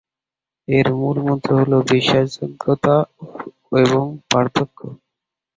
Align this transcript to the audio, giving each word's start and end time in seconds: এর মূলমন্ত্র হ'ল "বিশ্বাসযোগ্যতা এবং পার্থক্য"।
এর 0.67 0.87
মূলমন্ত্র 0.95 1.49
হ'ল 1.59 1.71
"বিশ্বাসযোগ্যতা 1.91 2.95
এবং 3.81 4.03
পার্থক্য"। 4.31 4.79